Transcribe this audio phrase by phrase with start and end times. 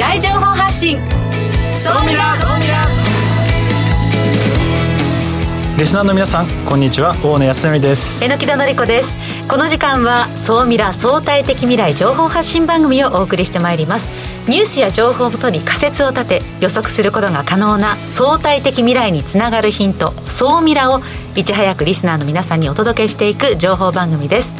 [0.00, 0.98] 来情報発信。
[1.74, 2.86] ソミラソミラ
[5.76, 7.14] リスナーの皆さんこんにちは。
[7.22, 8.24] 大野康則です。
[8.24, 9.12] 榎木田典子です。
[9.46, 14.08] この時間は総ミラ相対的未来情報発信番組をお送りしてまいります。
[14.48, 21.02] ニュースや情報をもとに仮説を立て予測することが可能な相対的未来につながるヒント総ミラを
[21.34, 24.54] いち早くリスナーの皆さんにお届けしていく情報番組です。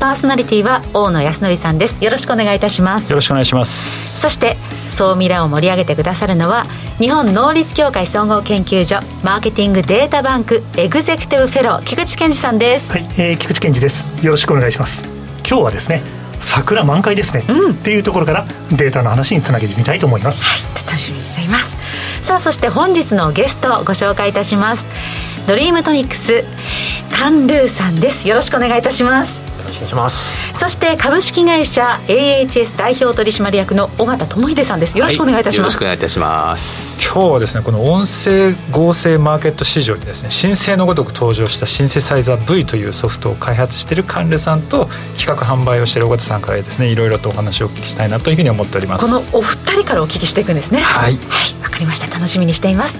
[0.00, 1.96] パーソナリティは大野康則さんです。
[2.02, 3.08] よろしくお願いいたします。
[3.08, 4.56] よろしくお願いしますそして
[4.90, 6.64] 総ミラを盛り上げてくださるのは
[6.96, 12.90] 日本能率協会総合研究所マーケティングデータバンクエグゼクティブフェロー菊池健二さんです。
[12.90, 14.02] はい、えー、菊池健二です。
[14.24, 15.04] よろしくお願いします。
[15.46, 16.00] 今日はですね
[16.40, 20.42] 桜満開ですね、うん、っていうところからデータの話につなげてみたいと思います。
[20.42, 21.76] はい楽しみにしています。
[22.22, 24.86] さあそして本日のゲストをご紹介いたします。
[25.46, 26.44] ドリームトニックス
[27.14, 28.26] カンルーさんです。
[28.26, 29.43] よろしくお願いいたします
[29.74, 30.38] しくお願いします。
[30.58, 34.96] そして株式会社 AHS 代表取締役の尾形智秀さんです。
[34.96, 36.94] よろしくお願いいたします、はい、よろしくお願いいたします。
[37.04, 49.04] 今日はですねこの音声合成マーケット市場にですね申請のごとく登場したシンセサイザー V というソフトを開発しているカンレさんと企画販売をしている尾形さんからですねいろいろとお話をお聞きしたいなというふうに思っております。
[49.04, 50.80] このお二人からお聞きしていくんですね。
[50.80, 51.16] はい。
[51.16, 51.62] はい。
[51.62, 52.06] わかりました。
[52.06, 52.98] 楽しみにしています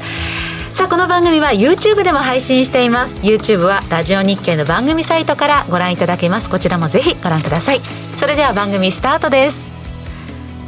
[0.75, 3.15] さあこの番組は YouTube でも配信しています。
[3.21, 6.51] YouTube はラジオ日経の番組サイトからご覧いただけます。
[6.51, 7.81] こちらもぜひご覧ください。
[8.19, 9.63] それでは番組スタートです。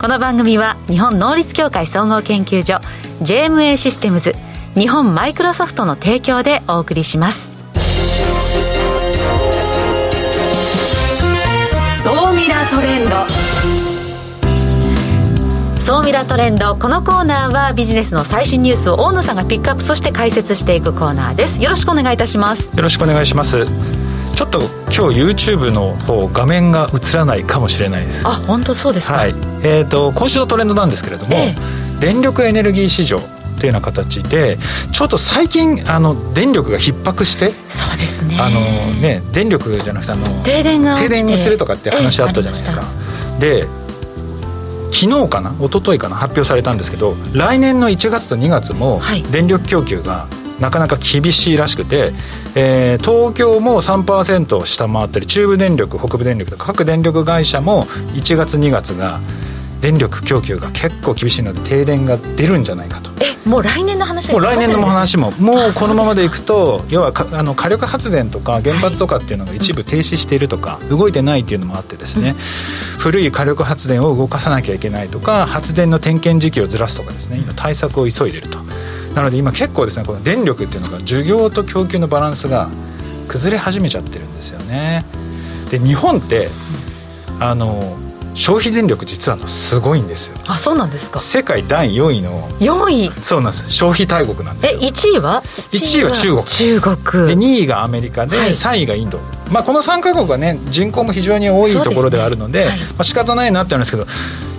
[0.01, 2.81] この番組は日本能率協会総合研究所
[3.25, 4.35] JMA システムズ
[4.77, 7.51] 日本マイクロソフトの提供でお送りします。
[12.01, 13.36] 総ミラートレンド。
[16.07, 21.61] ミラトレンドこのコーナーはビジネスの最新ニュースを大野さんがピックアップそして解説していくコーナーです。
[21.61, 22.63] よろしくお願いいたします。
[22.65, 23.67] よろしくお願いします。
[24.37, 28.23] ちょっと今日 YouTube の方画面が映らないかもしれないです。
[28.25, 29.15] あ本当そうですか？
[29.15, 29.31] はい。
[29.65, 33.29] えーと、今週のトレンドなんですけれども、ええ、電力エネルギー市場とい
[33.63, 34.59] うような形で
[34.93, 38.39] ちょっと最近あの電力が逼迫してそうですね。
[38.39, 38.61] あの
[39.01, 42.83] ね電力じゃなくてあの停電が停電するとかって話あったじゃないですか、
[43.39, 43.86] え、で
[44.97, 50.27] 昨日かな一昨日かな発表されたんですけど来年の1月と2月も電力供給が
[50.59, 52.15] なかなか厳しいらしくて、
[52.55, 57.83] えー、東京も3%下回ったり中部電力北部電力とか各電力会社も
[58.15, 59.21] 1月2月が
[59.81, 63.11] 電力供給が結構厳しいので停電が出るんじゃないかと。
[63.23, 72.35] えもう来年の話もう来年の話ももうこのままでいくと要はあの火力発電とか原発とかっていうのが一部停止しているとか、動いてないっていうのもあってですね、
[72.99, 77.39] 古い火力発電を動かさなきゃいけないとか発電の点検時期をずらすとかですね。
[77.39, 78.59] 今対策を急いでいると。
[79.15, 82.69] なので今結構ですねこの電力っていうのが需要と供給のバランスが
[83.29, 85.05] 崩れ始めちゃってるんですよね。
[85.71, 86.51] で日本って
[87.41, 87.99] あの
[88.37, 90.37] 消費電力実はすごいんですよ。
[90.47, 91.21] あそうなんですか。
[91.21, 93.13] 世界第4位の4位。
[93.19, 93.71] そうなんです。
[93.71, 94.81] 消費大国なんですよ。
[94.83, 96.97] え1位は？1位は中国中国。
[96.97, 99.19] で2位がアメリカで、はい、3位がインド。
[99.51, 104.07] まあこの3か国はね人口も非常に多いところではあるのでで、ねはい、まあ仕方ないなってあるんですけど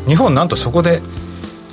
[0.07, 1.01] 日本なんとそこで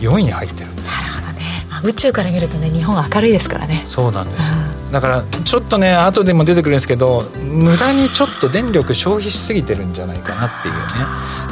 [0.01, 0.67] 4位に入ってる。
[0.67, 3.83] なるほどね、まあ、宇宙から見るとね日本は明るいですからね。
[3.87, 4.51] そうなんです。
[4.51, 10.81] よ、うん、だからちょっとね後でも出てくるんですけど無駄にちょっと電力消費しすぎてるんじゃないかなっていうね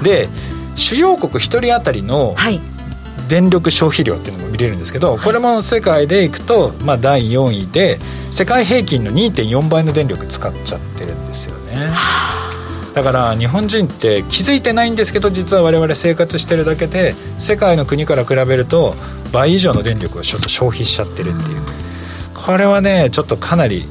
[0.03, 0.29] で
[0.77, 2.37] 主要国1人当たりの
[3.29, 7.99] 電力消費量っていうのも見れるんですけど、これも世界でいくと、まあ、第4位で
[8.31, 11.91] 世界平均の2.4倍の電力使っちゃってるんですよね。
[12.95, 18.97] だから日本人って気づいてないんですけど実は我々生活してるだけで世界の国から比べると
[19.33, 21.63] 倍以上の電力をちょっと消費しちゃってるっていう。
[22.34, 23.87] これはねちょっとかなり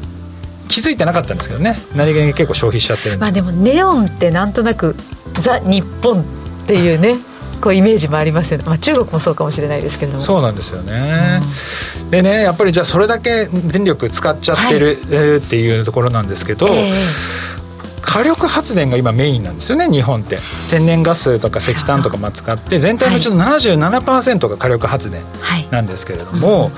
[0.67, 1.77] 気づいてなかったんですけどね。
[1.95, 4.95] 何気に結構消費しちゃってるんですまあでもネオンってなんとなく
[5.39, 6.25] ザ日本っ
[6.67, 7.15] ていうね
[7.61, 11.39] こうイメージもありますよね、まあ、中国もそうかもしれないですけどそうなんですよね、
[12.03, 17.60] うん、でねやっぱりじゃあそれだけ電力使っちゃってる、はい、っていうところなんですけど、えー
[18.11, 20.39] 火力発電が今メインなんですよね日本って。
[20.69, 25.23] 天然ガスとか石炭とかも使って全体のうちの77%が火力発電
[25.71, 26.71] なんですけれども、はい、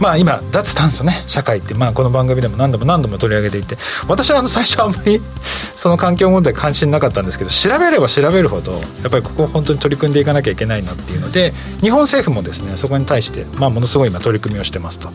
[0.00, 3.76] まあ今脱炭素ね社会ってまあこの番組でも何度も何度も取り上げていて
[4.08, 5.22] 私はあの最初あんまり
[5.76, 15.12] その環境問題関心なかったんですけど調べれば調べるほどやっぱりここを本当に取り組んでいかなきゃいけないなっていうので日本政府もですねそこに対してまあものすごい今取り組みをしてますと。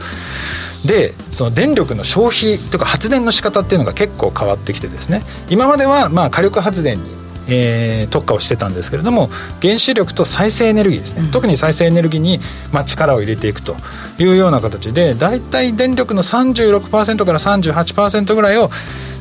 [0.86, 9.30] でその電力の消費とか発電の仕方っていうのが結構変わってきてですね今まではまあ火力発電にえー、特化をしてたんですけれども
[9.62, 12.40] 原子力と再生エネルギーですね、うん、特に再生エネルギーに、
[12.72, 13.76] まあ、力を入れていくと
[14.18, 18.72] いうような形で大体電力の36%から38%ぐらいを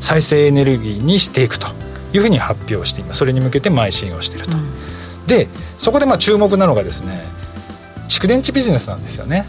[0.01, 1.67] 再生エネルギーにしていくと
[2.13, 3.19] いうふうに発表しています。
[3.19, 5.49] それに向けて邁進をしていると、うん、で
[5.79, 7.34] そこでまあ注目なのがですね
[8.15, 9.47] 蓄電池ビジネスなんですよね。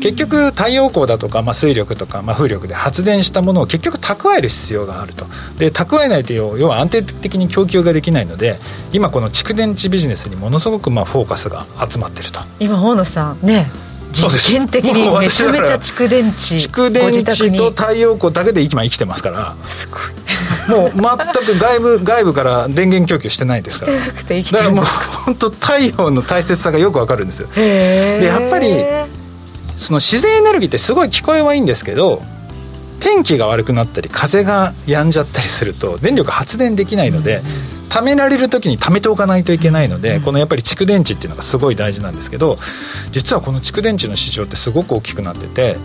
[0.00, 5.26] 結局太陽光だとか、まあ、水力とか、まあ、風力で発電したものを結局蓄える必要があると。
[5.58, 8.60] で蓄えないという要は安定的に供給ができないので
[8.92, 12.40] 今この蓄電池ビジネスにものすごくまあフォーカスが集まってると。
[12.60, 13.70] 今大野さんね
[14.12, 16.34] 実験的にめちゃめちゃ蓄電池
[16.68, 19.56] 蓄電池と太陽光だけで今生きてますから。
[19.68, 20.00] すごい
[20.68, 20.96] もう全
[21.46, 23.92] く外部外部から電源供給してないですから。
[23.92, 27.48] だからもう本当太陽の大切さがよくわかるんですよ。
[27.54, 28.74] でやっぱり
[29.76, 32.22] その自然エネルギーってすごい聞こえはいいんですけど
[33.00, 37.42] 天気が悪くなったり風が止んじゃったりすると電力発電できないので、
[37.90, 42.58] 貯められる時に貯めておかないといけないので、このやっぱり蓄電池っていうのがすごい大事なんですけど
[43.12, 45.76] 実はこの蓄電池の市場ってすごく大きくなってて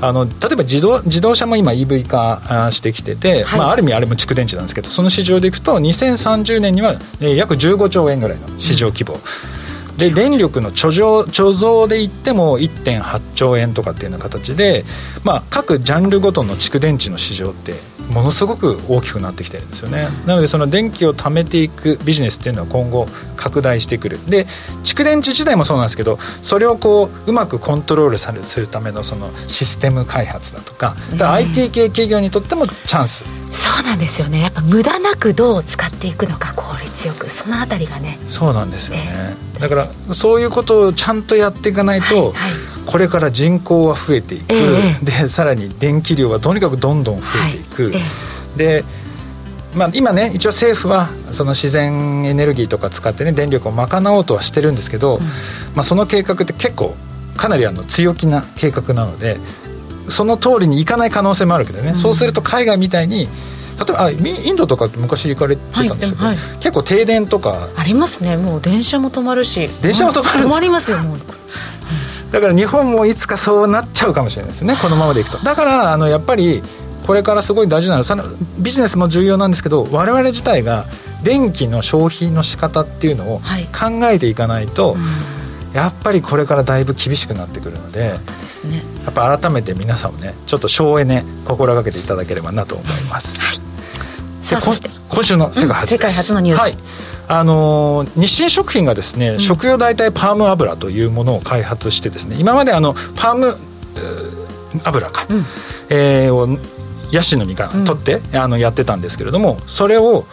[0.00, 9.14] あの例えば自動自動車も今 EV 化してきてて、はい、まあ、ある意味あれも蓄電池なんですけどその市場でいくと2030年には約15兆円ぐらいの市場規模。
[9.14, 9.20] うん
[9.96, 14.84] で電力の貯蔵貯蔵で言っても1.8兆円とかっていうような形で、
[15.24, 17.74] まあ、各ジャンルごとの蓄電池の市場って
[18.10, 20.08] ものすごく大きくなってきてるんですよね。
[20.26, 23.06] なのでその電気を貯めていくビジネスっていうのは今後
[23.36, 24.18] 拡大してくる。
[24.26, 24.46] で
[24.84, 33.24] 蓄電池自体もそうなんですけどそれをこううまくコントロールされするためのそのシステム開発だとかか IT 系企業にとってもチャンス。
[33.50, 34.40] そうなんですよね。
[34.40, 37.28] やっぱ無駄なくどう使っていくのか効率よく。
[37.30, 38.18] そのあたりがね。
[38.28, 39.12] そうなんですよね、
[39.54, 42.32] えー、だからそういうことをちゃんとやっていかないと、はいはい、
[42.86, 47.98] これから人口は増えていく、えー、でさらに電気量はとにかくどんどん増えていく、はいえ。
[48.54, 48.84] ー、で
[49.74, 55.22] まあ、今ね一応政府はその自然エネルギーとか使ってね電力を賄おうとはしてるんですけど、うん、
[55.74, 56.94] まあ、その計画って結構
[57.36, 59.38] かなりあの強気な計画なので
[60.08, 63.26] その通りにいかない可能性もあるけどね、うん、そうすると海外みたいに
[63.78, 67.68] 例えばあインドとか昔行かれてたんですけど、はい、結構停電とか。
[67.76, 68.38] ありますね。
[68.38, 69.68] もう電車も止まるし。
[69.82, 71.18] 電車も止まる止まりますよもう
[72.36, 75.38] だから日本もいつかそうなっちゃうかもしれないですねこのままでいくと。
[75.38, 76.60] だからあのやっぱり
[77.06, 80.84] これからすごい大事なのはビジネスも重要なんですけど我々自体が
[81.22, 85.00] 電気の消費の仕方っていうのを考えていかないと、はい
[85.68, 88.20] うん、やっぱりこれからだいぶ厳しくなってくるので、
[88.64, 93.40] ね、やっぱ改めて皆さんもねちょっと省エネ心がけていただければなと思います。
[93.40, 93.60] はい。
[94.44, 94.90] さあそして。
[95.08, 96.76] 今週の世界初、うん、世界初のニュース、はい
[97.28, 103.56] あの日清食品がですね、うん、食用代替パーム油というものを開発してですね今まであのパーム
[104.84, 105.44] 油か、うん、
[105.88, 106.58] えー、を
[107.10, 110.26] ヤシの実から取って、うん、あのやってたんですけれどもそれを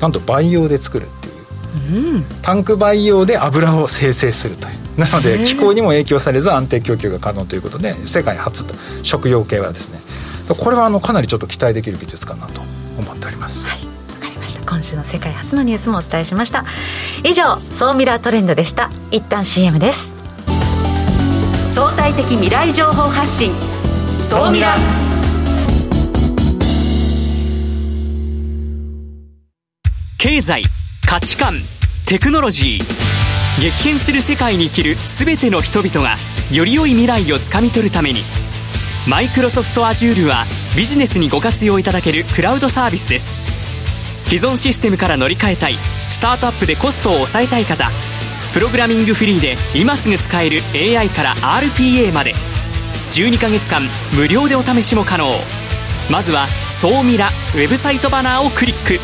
[0.00, 4.80] なんと培養で作るっていう、うん、タンク培養で油を生成するという。
[4.96, 10.00] なので気候にも影響されず安定供給が可能ということで世界初と食用系はですね
[10.48, 12.60] これはあのかなりちょっと期待できる技術かなと
[12.98, 13.64] 思っております。
[13.64, 13.89] はい
[14.70, 16.64] 今週の世界初のニュースもお伝えしました。
[17.24, 18.88] 以上総ミラートレンドでした。
[19.10, 20.08] 一旦 CM です。
[21.74, 23.52] 相対的未来情報発信。
[24.16, 24.76] 総ミラ
[30.18, 30.62] 経済
[31.04, 31.54] 価値観
[32.06, 33.60] テクノロジー。
[33.60, 36.16] 激変する世界に生きる全ての人々が
[36.52, 38.22] より良い未来をつかみ取るために。
[39.08, 40.44] マイクロソフト Azure は
[40.76, 43.34] ビジネスにご活用いただけるクラウドサービスです
[44.26, 45.74] 既存システムから乗り換えたい。
[46.08, 47.90] スタートアップでコストを抑えたい方。
[48.52, 52.34] プログラミングフリーで今すぐ使える AI から RPA まで。
[53.12, 55.32] 12ヶ月間無料でお試しも可能。
[56.10, 59.00] まずは「総ミラ」ウェブサイトバナーをクリック。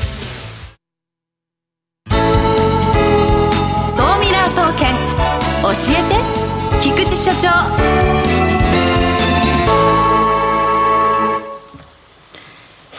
[3.88, 4.94] 総ミラー総研
[5.62, 6.46] 教えて。
[6.78, 8.05] 菊池所長。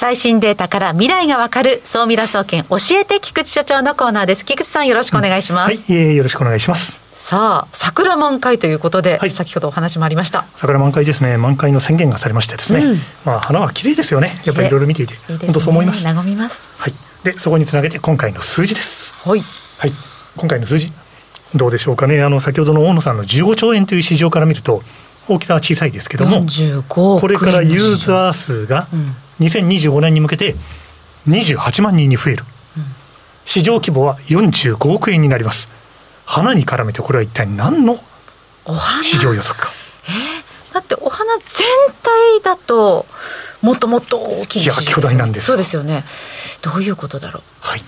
[0.08, 4.46] 最新データから未来がわかる総ミラ総研教えて菊池所長のコーナーです。
[4.46, 6.98] 菊池さんよろしくお願いします、うん、はい、えー、よろしくお願いします。
[7.12, 10.46] さあ桜満開ということで、はい、先ほどお話もありました。
[10.56, 11.36] 桜満開ですね。
[11.36, 14.42] 満開の宣言がされましてですね、うん、まあ花は綺麗ですよね。
[14.46, 15.14] やっぱりいろいろ見ていて。
[15.14, 16.08] いい、ね、本当そう思います。
[16.08, 16.58] 和みます。
[16.78, 16.94] はい。
[17.26, 19.12] でそこにつなげて今回の数字です。
[19.12, 19.42] はい。
[19.78, 19.94] はい。
[20.38, 20.90] 今回の数字
[21.54, 22.24] どうでしょうかね。
[22.24, 24.82] あの先ほどの大野さんの15兆円という市場から見ると
[25.28, 26.46] 大きさは小さいですけども
[26.88, 30.56] これからユーザー数が、うん2025年に向けて
[31.28, 32.46] 28万人に増える、
[32.78, 32.86] うん、
[33.46, 35.68] 市場規模は45億円になります。
[36.26, 38.00] 花に絡めてこれは一体何の
[39.02, 39.72] 市場予測か。
[40.08, 41.46] えー、だってお花全
[42.04, 43.06] 体だと
[43.62, 45.48] もっともっと大きいいや巨大なんです。
[45.48, 46.04] そうですよね。
[46.62, 47.44] どういうことだろう？
[47.60, 47.82] はい。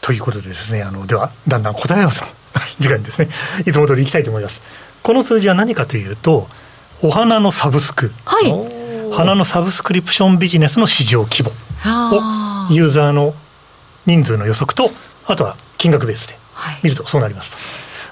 [0.00, 2.28] ということでですねあのではだんだん答え合わせの
[2.78, 3.28] 時間にですね。
[3.66, 4.60] いつも通りいきたいと思います。
[5.02, 6.48] この数字は何かというと
[7.02, 8.50] お花のサブスク、はい、
[9.12, 11.52] 花のサブスクリプションビジネスの市場規模。
[11.84, 13.34] をユーザーの
[14.06, 14.90] 人数の予測と
[15.26, 16.36] あとは金額ベースで
[16.82, 17.58] 見るとそうなりますと。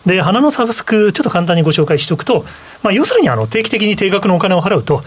[0.07, 2.45] で、花のサブスク、ちょっと簡単にご紹介しておくと、
[2.83, 5.03] まあ、要するにあの定期的に定額のお金を払うと、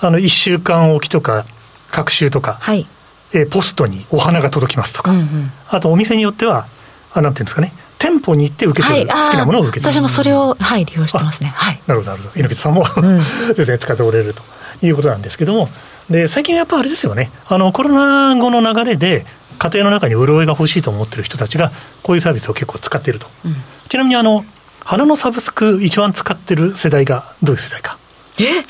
[0.00, 1.44] あの1週間おきとか、
[1.90, 2.86] 各週とか、はい、
[3.34, 6.68] えポストにお花が届きますとか、うんうん、あとお店によっては、
[7.12, 10.00] あなんていうんですかね、店舗に行って受け取る、はい、好きなものを受け取る。
[10.00, 11.52] 私もそれを、はい、利用してますね。
[11.54, 12.34] はい、なるほど、なるほど。
[12.36, 13.20] 猪木さんも、うん、
[13.54, 14.42] 全然使っておれると
[14.82, 15.68] いうことなんですけども、
[16.08, 19.26] で最近やっぱあれですよね、あのコロナ後の流れで、
[19.58, 21.70] 家庭の中に潤いが欲しいと思ってる人たちが、
[22.02, 23.26] こういうサービスを結構使っていると。
[23.44, 23.56] うん、
[23.88, 24.44] ちなみにあの、
[24.84, 27.98] 花のサブスク、一番使ってる世代がどういう世代か。
[28.38, 28.64] え？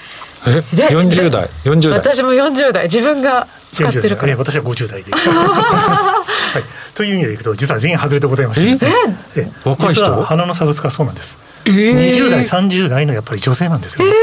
[0.46, 1.48] え？40代。
[1.64, 1.98] 40代。
[1.98, 2.84] 私も40代。
[2.84, 6.62] 自分が使ってるから、私は50代で、 はい、
[6.94, 8.86] という意味でいくと実は全員外れでございまして、
[9.36, 9.50] え？
[9.64, 10.22] 若い人？
[10.22, 14.16] 花のサブスクはそうなんです、えー、20代30代のやっぱり女性なんですよ、ね、えー、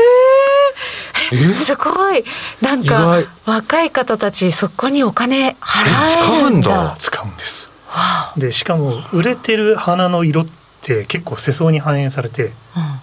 [1.55, 2.23] すごい。
[2.61, 6.95] なんか若い方たちそこにお金払うんだ。
[6.99, 7.69] 使うんです。
[8.37, 10.47] でしかも売れてる花の色っ
[10.81, 12.51] て結構世相に反映されて、うん、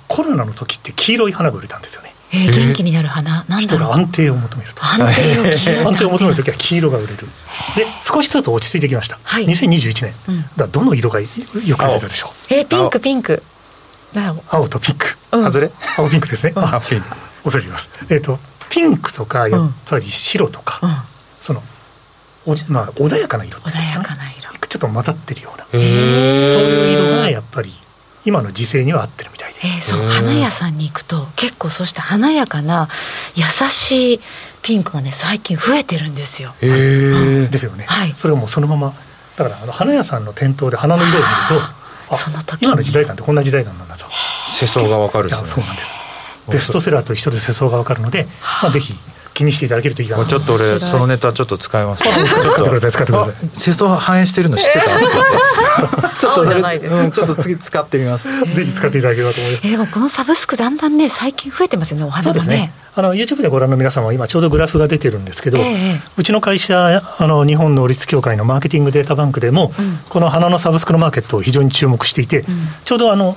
[0.08, 2.14] コロナの時って黄色い花が売れたんですよね。
[2.32, 3.44] えー、元気になる花。
[3.48, 7.16] なん人が安定を求めると安定安定を求める時は黄色が売れる。
[7.76, 12.54] で少しずつ落ち着いてきました、はい、2021年、うん、だどの色がよく売れたでしょう？
[12.54, 13.42] えー、ピンクピンク。
[14.48, 15.70] 青とピンク、うん、外れ？
[15.96, 17.06] 青ピンクですね、うん、あピンク
[17.44, 17.88] 恐れ入ります。
[18.10, 18.38] えっ、ー、と
[18.70, 20.90] ピンクとかやっぱり白とか、うん、
[21.40, 21.62] その
[22.46, 24.44] おまあ穏やかな色、ね、穏やかな色。
[24.68, 27.72] ちょっと混ざってるようなそういう色がやっぱり
[28.24, 32.88] 今の時勢には合ってるみたいで、えー、そう花屋さんに行くと結構そうした華やかな
[33.36, 34.20] 優しい
[34.62, 36.54] ピンクがね最近増えてるんですよ。
[36.60, 38.94] えー、ですよね、はい、それをもうそのまま
[39.36, 41.60] だからあの花屋さんの店頭で花の色を見る
[42.10, 42.64] とその時。
[42.64, 44.06] 今の時代感ってこんな時代感なんだと。
[44.52, 45.90] 世相がわかる、ね、そうなんです
[46.48, 48.26] ベストセラーと一緒で世相がわかるので、
[48.62, 48.94] まあ、ぜひ
[49.34, 50.24] 気にしていただけるといいかな。
[50.24, 53.34] ちょっと俺そのネタちょっと使います、 ちょっと使ってください使ってください。
[53.54, 58.28] 世相反映してるの知ってた、 ちょっとそれ、うん、ちょっと次使ってみます。
[58.54, 62.46] ぜひ使っていただければと思います、えー、でもこのサブスクだんだんね最近増えてますよねお花がね。
[62.46, 62.72] ね。
[62.96, 73.36] あの YouTube でご覧の皆様は今ちょうどグラフが出てるんですけど、えー、うちの会社あの日本能率協会のマーケティングデータバンクでも、うん、この花のサブスクのマーケットを非常に注目していて、うん、ちょうどあの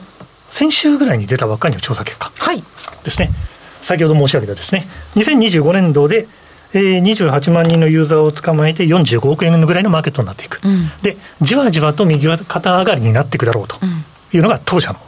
[0.49, 2.31] 先週ぐらいに出たばっかりの調査結果。
[3.03, 3.35] ですね、はい、
[3.81, 4.87] 先ほど申し上げたですね。
[5.15, 6.27] 2025年度で
[6.73, 13.77] えー、28万人のユーザーを捕まえて45億円ぐらいのマーケットになっていく、うん、でじわじわと右肩上がりになっていくだろうと
[14.33, 14.99] いうのが当社の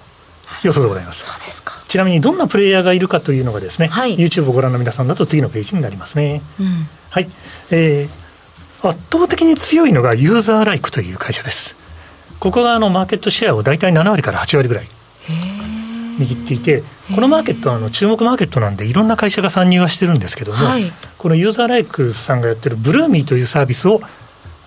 [0.63, 1.23] 予想でございます。
[1.87, 6.43] ちなみにどんなプレイヤーがいるかというのがですね、はい、YouTube をご覧の皆さんだと次のページになりますね。
[6.59, 7.29] うん、はい、
[7.71, 11.75] えー、圧倒的に強いのがユーザーライクという会社です。
[12.39, 14.87] ここがあのマーケットシェアを大体7割から8割ぐらい。
[15.27, 16.83] 握っていて、
[17.13, 24.01] このマーケットはあの注目マーケットなんで、いろんな会社が参入はしてるんですけども、はい、このユーザーライクさんがやってるブルーミーというサービスを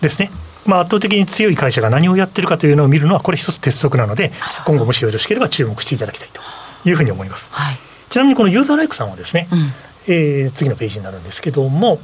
[0.00, 0.30] ですね、
[0.64, 4.32] まあ、圧倒的に強い会社が何をやってるかというのを見るのは、これ一つ鉄則なので、
[4.66, 6.40] 今後もしよろしければ注目していただきたいと
[6.88, 7.50] いうふうに思います。
[7.52, 7.78] はい、
[8.08, 9.72] ちなみにこのユーザーライクさんはですね、うん、
[10.06, 12.00] えー、次のページになるんですけども、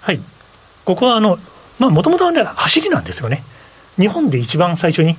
[0.00, 0.20] はい、
[0.84, 1.38] ここはあの、
[1.78, 3.44] まあ、もともとはね、走りなんですよね。
[3.98, 5.16] 日本で一番最初に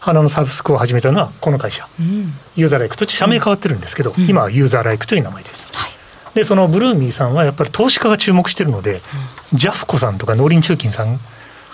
[0.00, 5.90] 花のサブスクを始めたのはこの会社、うん、ユーザーライクと社名変わってるんですけど、うん、今はユーザーライクという名前です、はい、
[6.34, 9.00] でそのブルーミーさんはやっぱり投資家が注目してるので、
[9.52, 11.20] うん、ジャフコさんとか農林中金さん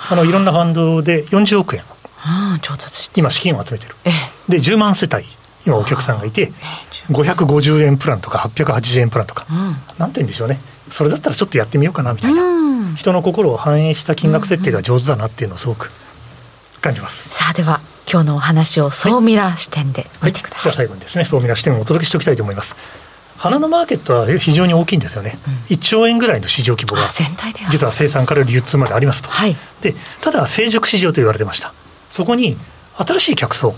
[0.08, 1.82] あのいろんなファンドで40億円。
[2.62, 3.94] 調達今資金を集めてる、
[4.48, 5.26] で10万世帯
[5.66, 6.52] 今お客さんがいて
[7.10, 10.60] 550円プランとか880円プランとか、うん、なんて言うんでしょうね。
[10.90, 15.90] それだったらちょっとやってみようかなみたいな、人の心を反映した金額設定が上手だなっていうのをすごく
[16.80, 22.74] 感じます、さあでは今日のお話を総ミラー視点で見てください、はい、最後にですね総ミラー視点をお届けしておきたいと思います。
[23.36, 27.10] 花のマーケットは非常に大きいんですよね、うん、1兆円ぐらいの市場規模が
[27.70, 31.74] 実は生産から流通までありますと、はい、でただ成熟市場と言われてました。
[32.10, 32.56] そこに
[32.96, 33.74] 新しい客層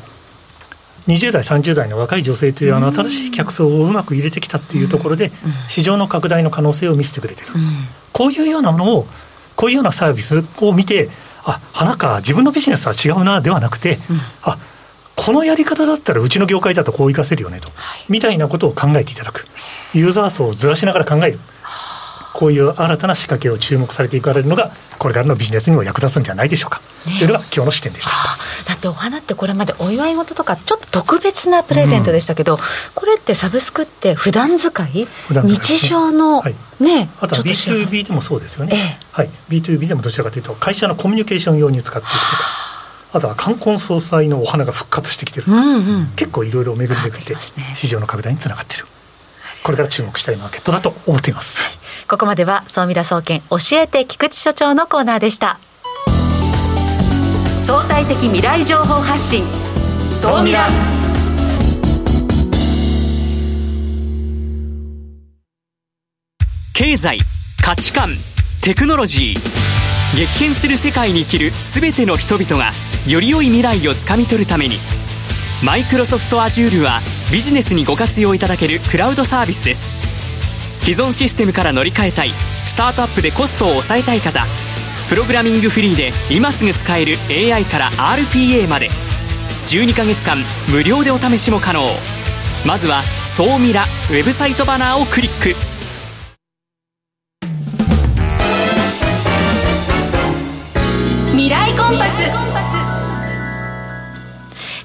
[1.09, 5.33] 20代30代の若い女性というあの新しい客層をうまく入れてきたっていうところで
[5.69, 9.07] 市場の拡大の可能性を見せてくれてる、うん、こういうようなものを
[9.55, 11.09] こういうようなサービスを見て
[11.47, 14.59] あ花か自分のビジネスは違うなではなくて、うん、あ
[15.15, 19.47] このやり方だったらうちの業界だとこう活かせるよねと、はい、みたいなことを考えていただく。
[19.95, 21.39] ユーザー層をずらしながら考える
[22.37, 28.11] こういう新たな仕掛けを注目されていかれるのがこれからのビジネスにも役立つんじゃないでしょうか、ね、というのが今日の視点でした。
[28.69, 32.61] だってお花ってこれまでお祝い事とかちょっと特別なプレゼントでしたけど、うん、
[32.95, 35.09] これってサブスクって普段使い？
[35.31, 42.21] 日常の、はい、ねあとは B2B でもそうですよね、ええ、はい、B2B でもどちらかというと会社のコミュニケーション用に使っていくとか
[43.13, 47.35] あとは冠婚葬祭のお花が復活してきてる、うんうん、結構いろいろ巡り巡って
[47.75, 48.85] 市場の拡大につながってる。
[49.63, 51.73] これから注目したいマーケットだと思っています、はい
[52.09, 55.59] ここまでは総ミラ総研教えて菊池所長のコーナーでした。
[57.67, 59.45] 相対的未来情報発信。
[60.11, 60.69] 総ミラ
[66.73, 67.19] 経済
[67.63, 68.11] 価値観
[68.63, 69.67] テクノロジー。
[70.17, 72.73] 激変する世界に生きる全ての人々が
[73.07, 74.79] より良い未来をつかみ取るために
[75.65, 77.01] マイクロソフトアジュールは
[77.33, 80.06] ビジネスにご活用いただけるクラウドサービスです。
[80.87, 82.31] 既存システムから乗り換えたい。
[82.65, 84.47] スタートアップでコストを抑えたい方。
[85.09, 88.89] プログラミングフリーで今すぐ使える AI から RPA まで。
[89.67, 90.39] 12ヶ月間
[90.69, 91.89] 無料でお試しも可能。
[92.65, 95.76] まずは「総ミラ」ウェブサイトバナーをクリック。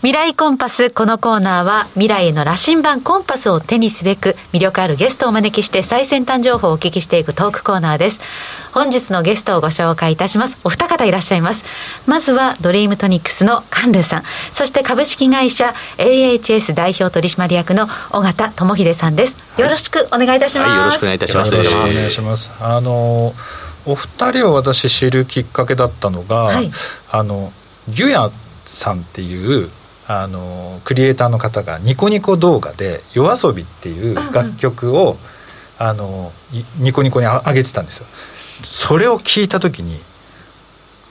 [0.02, 0.90] 未来コンパス。
[0.90, 8.20] このコーナーは未来への羅針盤コンパスを手にすべく魅力あるゲストをお招きして最先端情報をお聞きしていくトークコーナーです。
[8.72, 10.58] 本日のゲストをご紹介いたします。
[10.64, 11.64] お二方いらっしゃいます。
[12.08, 14.24] まずはドリームトニックスのカンルーさん。
[14.56, 19.36] そして株式会社 AHS 代表取締役の尾形智秀さんです。
[19.58, 21.54] よろしくお願いいたします、はい、よろしくお願いいたします。
[21.54, 22.52] お願いします。
[22.60, 23.36] あの
[23.86, 26.72] お二人を私知るきっかけだったのが、はい、
[27.12, 27.54] あの
[27.88, 28.32] ギュヤ
[28.66, 29.70] さんっていう
[30.20, 35.18] あのクリエイターの方がニコニコ動画で「夜遊び」っていう楽曲を、
[35.78, 36.32] あの
[36.80, 38.06] ニコニコに上げてたんですよ。
[38.64, 40.02] それを聞いた時に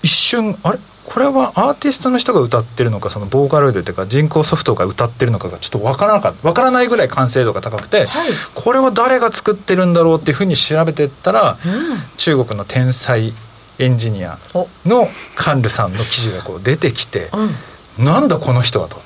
[0.02, 0.78] 一瞬あれ？
[1.02, 13.34] これはアーティストの人が歌ってるのかそのボーカロイドというか人工ソフトが歌ってるのかがちょっと分からなかった分からないぐらい完成度が高くて、はい、これは誰が作ってるんだろうっていうふうに調べていったら、うん、中国の天才
[13.80, 14.38] エンジニア
[14.86, 17.56] のカンルさんの記事がこう出てきて、うん、
[18.04, 19.00] なんだこの人はと。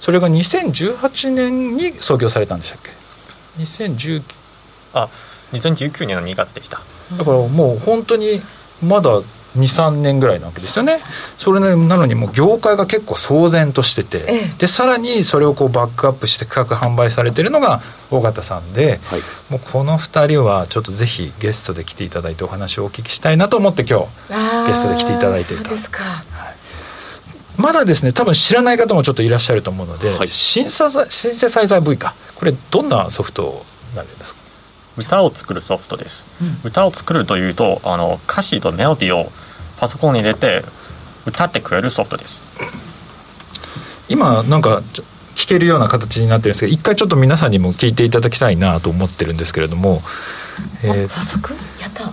[0.00, 2.90] それが2018年に創業されたんでしたっけ
[3.62, 4.22] ？2019
[4.94, 5.08] あ
[5.52, 6.82] 2019年の2月でした。
[7.16, 8.42] だからもう本当に
[8.82, 9.22] まだ
[9.56, 11.00] 23年ぐらいなわけですよね。
[11.36, 25.70] それなのにもう業界が結構騒然としてて、ええ、でさらにそれをこうバックアップして価格販売されてるのが尾形さんで、はい、もうこの2人はちょっとぜひゲストで来ていただいてお話をお聞きしたいなと思って今日ゲストで来ていただいていた
[27.60, 34.40] まだですね多分知らない方もちょっといらっしゃると思うので、はい、シンセサイザー V かこれどんなソフトになるんですか？
[34.96, 39.30] 歌を作るソフトです、うん、歌を作るというとあの歌詞とメロディーを
[39.78, 40.64] パソコンに入れて
[41.26, 42.42] 歌ってくれるソフトです。
[44.08, 44.82] 今なんか
[45.36, 50.02] 聞けるような形になってるんですけど一回ちょっと皆さんにも聞いていただきたいなと思ってるんですけれども、
[50.82, 51.54] えー、早速？
[51.80, 52.12] やった。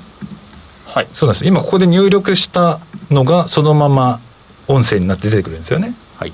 [0.86, 1.08] はい。
[1.14, 1.46] そうなんです。
[1.46, 2.80] 今ここで入力した
[3.10, 4.22] のがそのまま
[4.68, 5.94] 音声になって出てくるんですよね。
[6.18, 6.34] はい。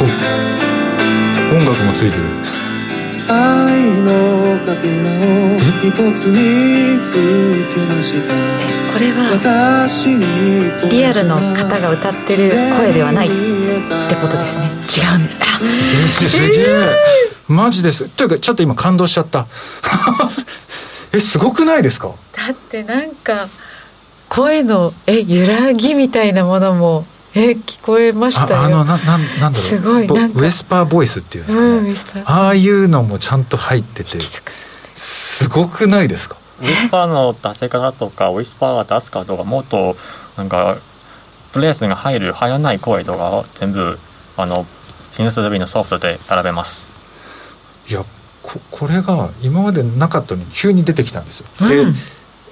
[0.00, 0.04] お。
[1.56, 2.22] 音楽もついてる。
[3.28, 5.10] 愛のかけら
[5.56, 7.12] を一つ見つ
[7.72, 8.34] けました。
[8.92, 9.86] これは
[10.90, 13.36] リアルの方が歌ってる声ではないって
[14.16, 14.70] ことですね。
[14.90, 15.44] 違うんです。
[15.62, 16.96] えすげえ。
[17.46, 18.08] マジです。
[18.08, 19.46] というかちょっと今感動しちゃった。
[21.14, 22.10] えすごくないですか？
[22.36, 23.48] だってなんか
[24.30, 29.58] 声のえ揺らぎみたいなものもえ聞こえましたあのなななんだろう。
[29.60, 34.18] すごいウェスパーボイスっていうんですかね、うん、ああいうのもちゃんと入ってて
[34.94, 36.38] すごくないですか？
[36.60, 39.96] ウィスパーの出せ方とかウィスパーが出すかとかもっと
[40.36, 40.78] なんか
[41.52, 43.98] プレースが入る入らない声とか全部
[44.36, 44.64] あの
[45.12, 46.84] シンセサビのソフトで並べます。
[47.88, 48.04] いや
[48.42, 51.98] ここれが今までなかったのに急に出てきたんですよ、うん、で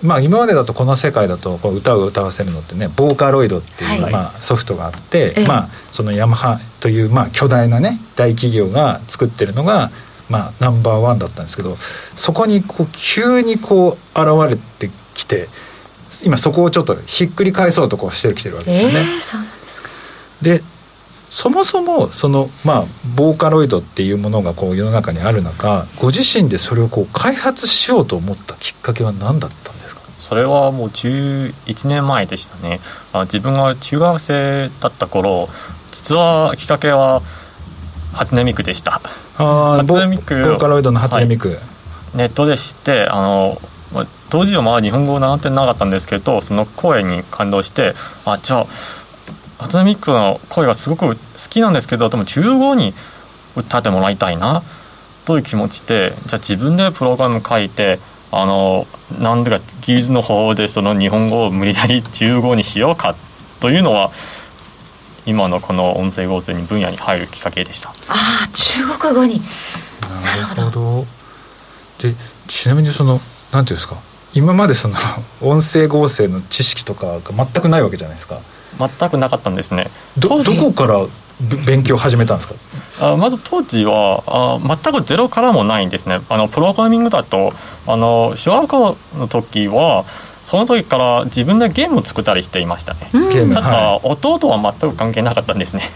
[0.02, 9.90] まあ、今までだとこの世界だとこう歌を歌わせるのってねボーカロイドっていう、まあ、ソフトがあって、まあ、そのヤマハという、まあ、巨大なね大企業が作ってるのが、
[10.28, 11.76] まあ、ナンバーワンだったんですけど
[12.14, 15.48] そこにこう急にこう現れてきて
[16.22, 19.06] 今そこをちょっとひっくり返そうとこうしてきてるわけですよね。
[20.42, 20.64] えー、で
[21.30, 22.84] そもそもそのまあ
[23.14, 29.77] ボーカロイドっていうものがこう世の中にある中ご自身でそれをこう開発しようと思ったきっかけは何だった
[30.28, 32.80] それはもう11年前でしたね。
[33.12, 35.48] あ自分が中学生だった頃
[35.92, 37.22] 実はきっかけは
[38.12, 39.00] 初音ミクでした。
[39.38, 41.58] あ初音ミクボーカロイドの初音ミク、はい、
[42.14, 43.60] ネットで知ってあの
[44.28, 47.94] 当時はまあ日本語を習ってなかったんですけどその声に感動して
[48.26, 48.66] あじゃあ
[49.58, 51.16] 初音ミクの声がすごく好
[51.48, 52.92] きなんですけどでも中国に
[53.56, 54.62] 歌ってもらいたいな
[55.24, 57.98] という気持ちでじゃあ自分でプログラム書いて
[58.30, 58.86] あの
[59.18, 63.16] なんでか技術の方でその日本語を無理やり中国にしようか
[63.60, 64.10] というのは
[65.24, 67.90] 今のこの音声合成に分野に入るきっかけでした。
[68.08, 69.40] ああ中国語に。
[70.24, 71.06] なるほど。
[71.98, 72.14] で
[72.46, 73.20] ちなみにその
[73.52, 73.96] なんていうんですか？
[74.34, 74.96] 今までその
[75.40, 78.40] 音声合成の知識とかが全くないわけじゃないですか。
[78.78, 79.90] 全くなかったんですね。
[80.18, 81.06] どどこから
[81.40, 82.54] 勉強始めたんですか？
[83.00, 86.20] あまず当時はあ全くゼロからもないんですね。
[86.28, 87.52] あのプログラミングだと
[87.86, 90.04] あの小学校の時は
[90.46, 95.90] その時から自分でゲームを作ったりしていましたね、ただ、はい、弟は全く関係なかったんですね。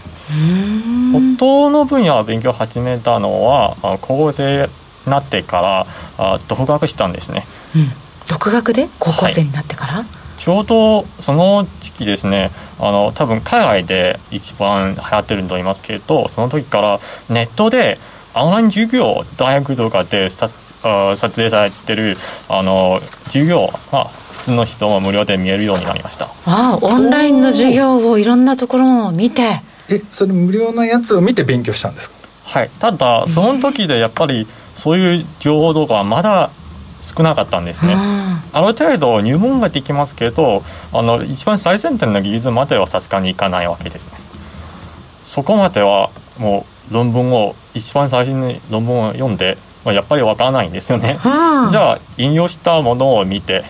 [1.13, 4.69] 音の分野を勉強を始めたのは高校生
[5.05, 7.91] になってからあ独学したんですね、うん、
[8.29, 10.05] 独学で高校生になってから、はい
[10.43, 17.97] ちょうどその時期ですねあの多分海外で一番流行ってると思いますけどその時からネットで
[18.35, 20.51] オンライン授業大学とかで撮
[20.81, 22.17] 撮影されてる
[22.49, 26.25] あの授業が普通の人も無料で見えるようになりました。
[26.45, 29.61] ああオンラインの授業をいろんなところを見て。
[29.89, 32.15] えそれ無料のやつを見て勉強したんですか？
[32.43, 32.69] はい。
[32.79, 36.49] ただその時でやっぱりそういう情報とかまだ
[37.01, 37.95] 少なかったんですね。
[38.51, 44.11] ある程度入門ができますけどあの一番最先端の技術まではさすがにいかないわけですね。
[45.25, 51.19] そこまではもう論文を一番最初に論文を読んで、まあ、やっぱりわからないんですよね。
[51.23, 53.65] じゃあ引用したものを見て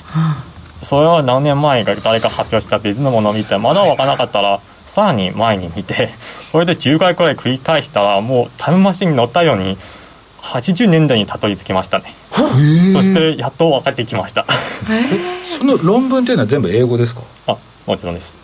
[0.83, 6.09] それは何年前か誰か発表した別のものを見てまだわからなかったらさらに前に見て
[6.51, 9.77] これで10回くらい繰り返したらもうタイムマシンに乗ったように
[10.43, 12.13] 80年代にたどり着きましたね。
[12.93, 14.45] そしてやっと分かってきました。
[15.43, 17.21] その論文っていうのは全部英語ですか？
[17.47, 18.35] あもちろんです。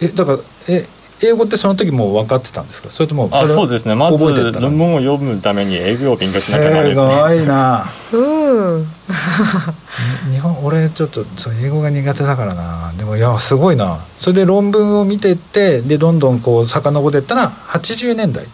[0.00, 0.86] えだからえ
[1.20, 2.88] 英語ってその時もう分かってたんですか？
[2.88, 3.94] それともあそうですね。
[3.96, 7.90] まず論文を読むために英語を勉強しなきゃないです、ね、すごいな。
[8.12, 8.88] うん。
[10.32, 12.92] 日本俺ちょっとそう英語が苦手だからな。
[12.96, 14.04] でもいやすごいな。
[14.18, 18.46] それで論文を見てってでどんどんこう遡ってったら80年代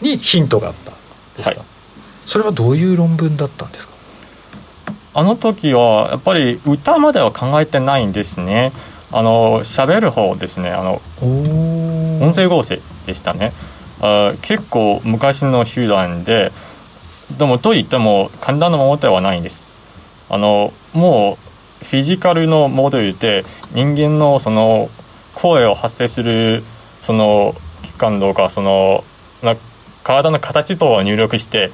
[0.00, 0.90] にヒントがあった
[1.38, 1.58] ですか、はい
[2.26, 3.94] それはどういう論文だったんですか？
[5.14, 8.72] あの時はやっぱり歌までは考えてないんですね。
[9.12, 10.70] あの喋る方ですね。
[10.70, 13.52] あの音声合成でしたね。
[14.00, 16.50] あ結構昔の手段で
[17.38, 19.62] でもといっても簡単なものではないんです。
[20.28, 21.38] あのも
[21.82, 24.90] うフィジカルのモデルで人間のその
[25.34, 26.64] 声を発生する
[27.04, 29.04] その器官とかその
[30.02, 31.70] 体の形等を入力して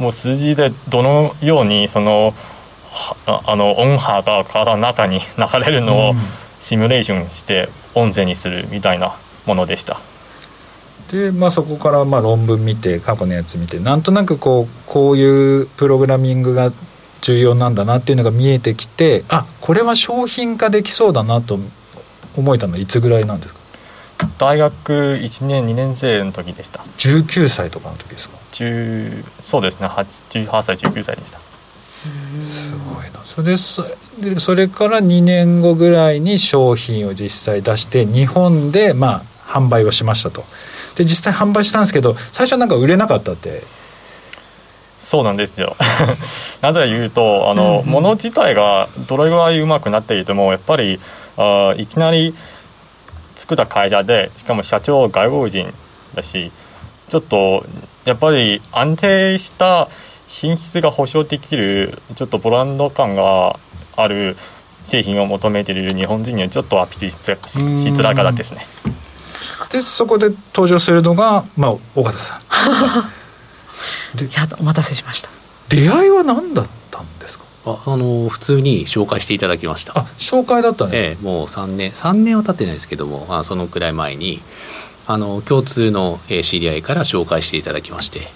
[0.00, 2.34] もう数字でどのようにその
[3.26, 6.14] あの音波が体の中に流れるのを
[6.58, 10.00] シミュレーションして音声にするみたいなものでした。
[11.12, 16.72] でまあ、そこからまあ論文見て過去のやつ見てなんとなくこうこういうプログラミングが
[17.20, 21.58] 重要なんだなっていうのが見えてきてあこれは商品化できそうだなと
[22.36, 23.59] 思えたのはいつぐらいなんですか？
[24.38, 26.80] 大学1年2年生の時でした。
[26.98, 28.36] 19歳とかの時ですか？
[29.42, 29.86] そうですね。
[29.86, 31.40] 18歳19歳でした。
[32.40, 33.20] すごいな。
[33.24, 33.56] それ
[34.32, 40.44] でそれから2年後ぐらいに商品を実際出して日本でまあ販売をしましたと。
[40.96, 43.62] で実際販売したんですけど最初はなんか売れなかったって。
[45.02, 45.76] そうなんですよ。
[46.62, 51.00] なぜ言うとあの、うんうん、物自体がどれぐらいうまくなっていてもやっぱり
[51.36, 52.34] あいきなり
[53.50, 55.74] 作った会社でしかも社長外国人
[56.14, 56.52] だし
[57.08, 57.66] ちょっと
[58.04, 59.88] やっぱり安定した
[60.28, 63.58] 品質が保証できるちょっとブランド感が
[63.96, 64.36] ある
[64.84, 68.66] 製品を求めている日本人にはちょっとアピールしづらかったですね。
[69.70, 72.40] でそこで登場するのが、まあ、尾形さん。
[74.34, 75.28] やお待たせしました。
[75.68, 76.66] 出会いは何だっ
[77.66, 79.98] ああの普通に紹介していただきました。
[79.98, 84.40] あ紹介だったんですか、ええ、もう3年3年は経ってないですけどもあそのくらい前に
[85.06, 88.28] あの共通の知り合いから紹介していただきまして。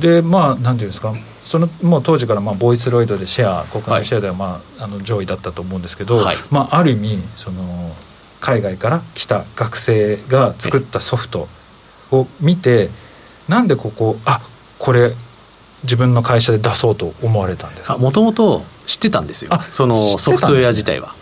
[0.00, 1.14] でまあなんていうんですか？
[1.44, 7.94] そのもう当時からまあボイスロイドでシェア国内シェアではまあ、あの上位だったと思うんですけど、はい、まあ、ある意味その
[8.40, 11.48] 海外から来た学生が作ったソフト
[12.10, 12.90] を見て
[13.48, 14.40] なんでここあ
[14.78, 15.14] これ
[15.82, 17.98] 自分の会社で出そうと思われたんですか？
[17.98, 21.14] もともと知ってたんですよそのソフトウェア自体は。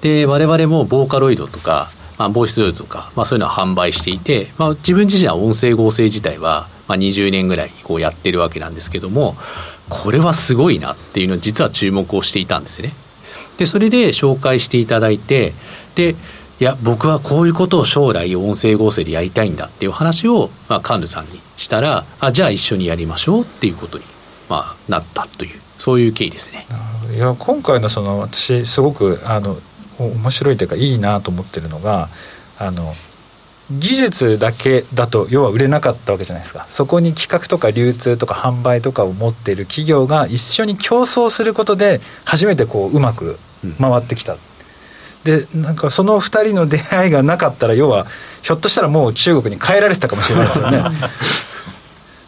[0.00, 9.36] で、ね、我々もボーカロイドとかまあ、ボイスドルとか、まあ、そういうのは販売していて、まあ、自分自身は音声合成自体は、まあ、20年ぐらいこうやってるわけなんですけども
[9.88, 12.92] これはすごいなっていうのを実は注目をしていたんですね。
[13.56, 15.54] でそれで紹介していただいて
[15.94, 16.14] で
[16.60, 24.04] いや僕はこういうことを将来音声合成でやりたいんだっていう話を、まあ、カンヌさんにしたらあじゃあ一緒にやりましょうっていうことに、
[24.50, 26.66] まあ、なったというそういう経緯ですね。
[27.14, 29.58] いや今回のその私すごくあの
[29.98, 32.10] 面白いというかいいなと思ってるのが
[32.58, 32.94] あの
[33.70, 36.66] 技術だけだと要は売れなかったわけじゃないですか。
[36.68, 43.38] そこに企画とか流通とか販売とかを持っている企業が一緒に競争することで初めてこううまく
[43.80, 44.38] 回ってきた、うん、
[45.24, 48.06] でなんかその2人の出会いがなかったら要は
[48.42, 50.84] ひょっとしたらもう中国に帰られてたかもしれないですよね。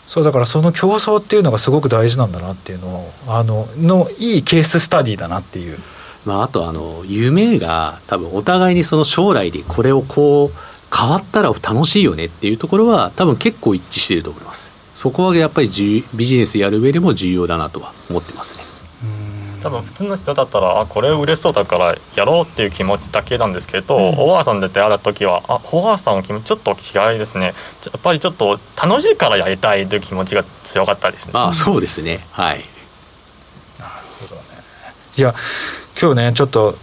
[0.06, 5.78] そうだからその競争っていうのがすごく大事なんだなっていうのをあののいいケーススタディだなっていう。
[6.24, 14.72] まあ、あとあの夢が多分お互いにその将来でこれをこう変わったら楽しいよねっていうところは多分結構一致していると思います。
[14.94, 18.62] そこはやっぱりビジネスやる上でも重要だなとは思ってますね
[19.62, 27.46] 多分普通の人だったらあこれ嬉しそうだからやろうっていう気持ちだけなんですけど、うん、小川さんで出会った時はあ小川さんの気持ちちょっと違いですね。
[27.46, 27.52] や
[27.96, 31.32] っぱりちょっと楽しいからやりたいという気持ちが強かったですね。
[31.34, 32.26] あそうですね。
[32.32, 32.64] はい。
[33.78, 34.42] なるほどね。
[35.16, 35.34] いや
[36.00, 36.76] 今日ねちょっと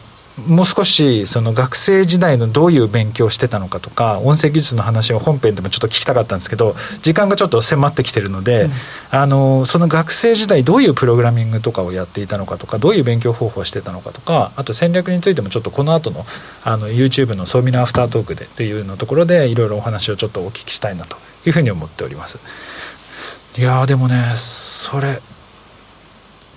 [0.48, 8.72] もう少しその学生時代のどういう勉強をしてたのかとか音声技術の話を本編でもちょっと聞きたかったんですけど時間がちょっと迫ってきてるので、うん、
[9.12, 16.26] あのその学生時代どういうプログラミングとかをやっていたのかとかどういう勉強方法をしてたのかとかあと戦略についてもちょっとこの後の
[16.64, 22.40] あの YouTube の「ソーミナアフタートークで」というのところでいろいろお話をちょっとお聞きしたいなというふうに思っております。
[23.58, 25.22] いやでもねそれ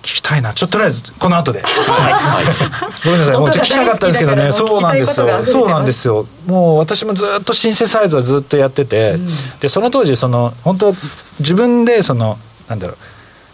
[0.03, 0.53] 聞きたいな。
[0.53, 3.37] ちょっととりあえずこの後で、はい、ごめんなさい。
[3.37, 4.51] もう聞きたかったんですけどね。
[4.51, 5.45] そうなんですよ。
[5.45, 6.27] そうなんですよ。
[6.45, 9.29] もう私もずっとシンセサイズはずっとやってて、うん、
[9.61, 10.93] でその当時その本当
[11.39, 12.37] 自分でその
[12.67, 12.97] なんだろう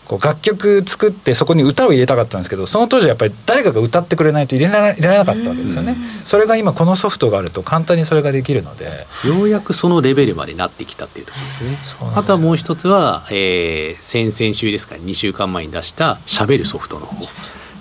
[0.09, 5.97] こう楽曲作ってそこに歌を入れたかったんですけどその当時はやっぱり誰かが歌ってくれないと入れられなかったわけですよね。
[6.25, 9.05] それが今このソフトがあると簡単にそれができるので。
[9.23, 11.77] ようやくそのレベルまでなってきたっていうところですね。
[12.15, 17.23] あとはもう一つは、えー、先々週ですか2週間前に出したしゃべるソフトの方。
[17.23, 17.29] や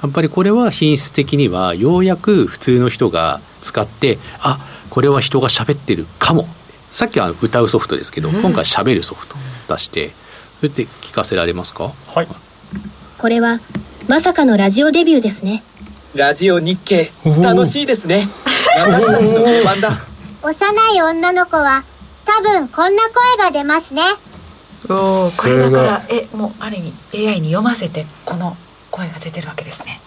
[0.07, 6.47] っぱりこれは品質的にはようやく普通の人が使ってあこれは人が喋ってるかも
[6.93, 9.37] さっきは歌うソフトですけど、今回しゃべるソフト
[9.69, 10.13] 出して
[10.61, 11.93] それって聞かせられますか？
[12.07, 12.29] はい。
[13.19, 13.61] これは
[14.09, 15.63] まさかのラジオデビューですね。
[16.15, 17.11] ラジオ日経。
[17.43, 18.29] 楽しいですね。
[18.79, 20.01] 私たちの出番だ。
[20.43, 21.85] 幼い女の子は
[22.25, 24.03] 多分こんな声が出ますね。
[24.89, 28.57] おこれだからえもうある意味 AI に読ませてこの
[28.93, 30.01] 声が出てるわけですね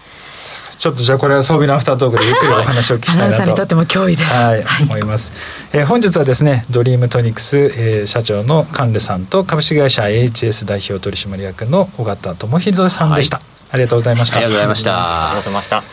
[0.82, 3.46] ちょっとじゃあこれは装備のアフタートークでゆっくりお話を聞きたいなと。
[3.46, 5.32] にとっても脅威です、はい、はい、思います、
[5.74, 14.38] えー、本日はですねドリームトニクス、えー、社長のカンレさんと株式会社 AHS 代表取締役の尾形智秀さんでした、はい、ありがとうございました。
[14.38, 15.28] ありがとうございました。
[15.28, 15.84] ありがとうございました。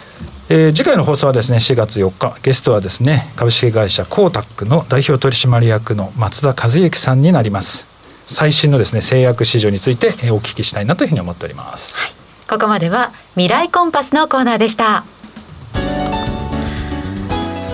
[0.48, 7.86] えー、次回の放送はですね4月4日ゲストはですね株式会社コータックの代表取締役の松田和之さんになります。
[8.24, 12.14] 最新のですね製薬市場についてお聞きしたいなというふうに思っております、
[12.48, 15.04] ここまでは未来コンパスのコーナーでした。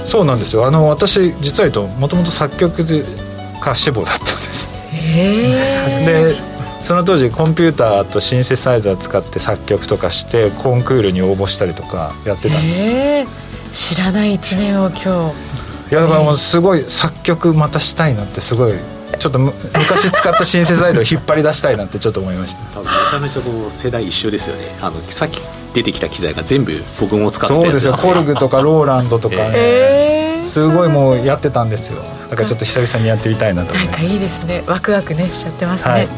[0.04, 0.66] そうなんですよ。
[0.66, 4.68] あの私実は言うともともと作曲家志望だったんです。
[4.90, 6.34] で
[6.80, 12.80] その当時コンピューターとシンセサイザー使って作曲とかしてコンクールに応募したりとかやってたんです。
[12.80, 13.26] よ
[13.72, 15.90] 知らない一面を今日。
[15.90, 18.74] いやだからもうすごい作曲またしたいなってすごい
[19.18, 22.81] ちょっと昔使ったシンセサイドを引っ張り出したいなってちょっと思いました。
[22.81, 24.77] 多分めちゃめちゃこう世代一緒ですよね。
[24.81, 25.40] あのさっき
[25.74, 27.94] 出てきた機材が全部僕も使ってたそうですよ。
[27.94, 32.03] コルグとか ローランドとかね、えー、すごいもうやってたんですよ。
[32.31, 33.98] だからちょっと久々にやってみたいなと思います。
[33.98, 34.62] なんかいいですね。
[34.66, 35.90] ワクワクねしちゃってますね。
[35.90, 36.09] はい、はい、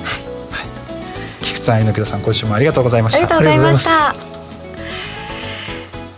[1.40, 3.18] 菊池さん猪木さん今週もありがとうございました。
[3.18, 4.35] ありがとうございました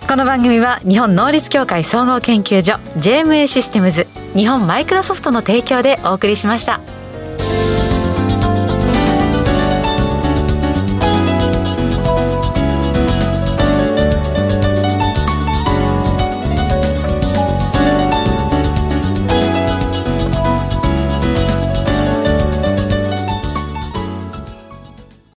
[0.09, 6.81] この番組は日本能率協会総合研究所 JMA システムズ日本マイクロソフトの提供でお送りしました。